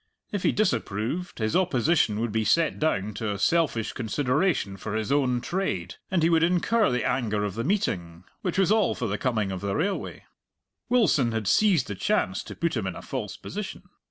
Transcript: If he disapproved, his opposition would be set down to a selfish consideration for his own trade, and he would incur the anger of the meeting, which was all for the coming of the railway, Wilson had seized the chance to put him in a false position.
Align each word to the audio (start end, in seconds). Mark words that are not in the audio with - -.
If 0.31 0.41
he 0.41 0.51
disapproved, 0.51 1.37
his 1.37 1.55
opposition 1.55 2.19
would 2.19 2.31
be 2.31 2.43
set 2.43 2.79
down 2.79 3.13
to 3.13 3.31
a 3.31 3.37
selfish 3.37 3.93
consideration 3.93 4.75
for 4.75 4.95
his 4.95 5.11
own 5.11 5.41
trade, 5.41 5.97
and 6.09 6.23
he 6.23 6.29
would 6.31 6.41
incur 6.41 6.89
the 6.89 7.07
anger 7.07 7.43
of 7.43 7.53
the 7.53 7.63
meeting, 7.63 8.23
which 8.41 8.57
was 8.57 8.71
all 8.71 8.95
for 8.95 9.05
the 9.07 9.19
coming 9.19 9.51
of 9.51 9.61
the 9.61 9.75
railway, 9.75 10.23
Wilson 10.89 11.33
had 11.33 11.47
seized 11.47 11.85
the 11.85 11.93
chance 11.93 12.41
to 12.45 12.55
put 12.55 12.75
him 12.75 12.87
in 12.87 12.95
a 12.95 13.03
false 13.03 13.37
position. 13.37 13.83